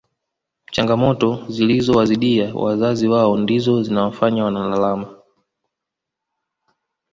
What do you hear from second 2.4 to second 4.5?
wazazi wao ndizo zinawafanya